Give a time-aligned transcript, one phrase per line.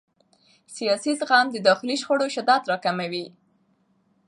[0.75, 3.25] سیاسي زغم د داخلي شخړو شدت راکموي